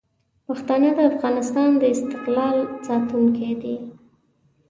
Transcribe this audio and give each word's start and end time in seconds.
پښتانه 0.47 0.89
د 0.97 0.99
افغانستان 1.11 1.69
د 1.77 1.83
استقلال 1.95 2.57
ساتونکي 2.87 3.51
دي. 3.61 3.75